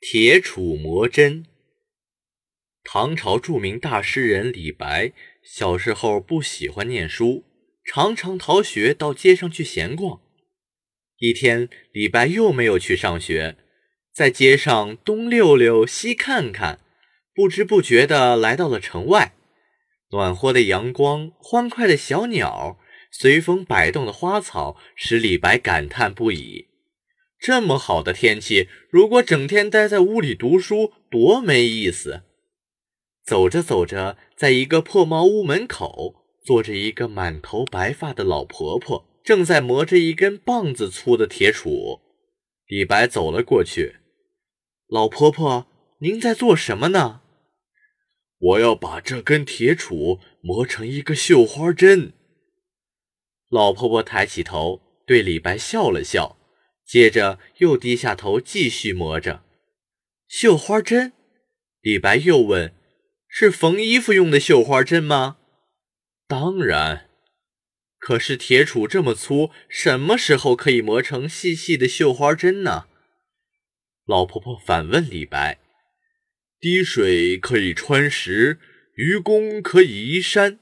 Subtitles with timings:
[0.00, 1.44] 铁杵磨针。
[2.82, 5.12] 唐朝著名大诗人李白
[5.44, 7.44] 小时候不喜欢念书，
[7.84, 10.22] 常常逃学到街上去闲逛。
[11.18, 13.58] 一天，李白又没有去上学，
[14.14, 16.80] 在街上东溜溜西看看，
[17.34, 19.34] 不知不觉地来到了城外。
[20.12, 22.78] 暖和的阳光，欢快的小鸟，
[23.12, 26.69] 随风摆动的花草，使李白感叹不已。
[27.40, 32.22] 这么好的天气，如果整天待在屋里读书，多没意思！
[33.24, 39.06] 走着走着，在一个破茅屋门口，坐着一个满头白发的老婆婆。
[39.22, 42.00] 正在磨着一根棒子粗的铁杵，
[42.66, 43.96] 李白走了过去。
[44.88, 45.66] 老婆婆，
[45.98, 47.20] 您在做什么呢？
[48.38, 52.14] 我要把这根铁杵磨成一个绣花针。
[53.50, 56.38] 老婆婆抬起头，对李白笑了笑，
[56.90, 59.44] 接着又低下头继续磨着。
[60.26, 61.12] 绣花针？
[61.82, 62.74] 李白又问
[63.30, 65.36] ：“是缝衣服用的绣花针吗？”
[66.26, 67.08] 当然。
[67.96, 72.86] 可是铁杵这么粗，什么时候可以磨成细细的绣花针呢？
[74.04, 75.60] 老婆婆反问李白
[76.58, 78.58] ：“滴水可以穿石，
[78.96, 80.58] 愚公可以移山，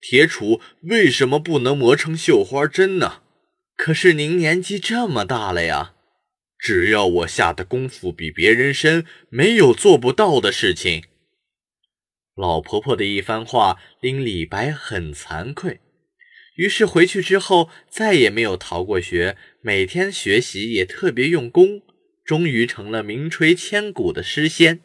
[0.00, 3.21] 铁杵为什么不能磨成绣花针呢？”
[3.76, 5.94] 可是您年纪这么大了呀！
[6.58, 11.02] 只要我下的功夫比别人深，没有做不到的事情。
[12.36, 15.80] 老婆婆的一番话令李白很惭愧。
[16.54, 21.82] 于是回去之后再也没有逃过学，每天学习也特别用功，
[22.24, 24.80] 终于成了名垂千古的诗仙。